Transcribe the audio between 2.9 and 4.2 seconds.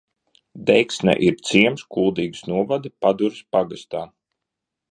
Padures pagastā.